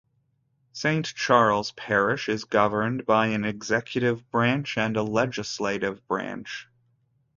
[0.73, 6.67] Saint Charles Parish is governed by an executive branch and legislative branch.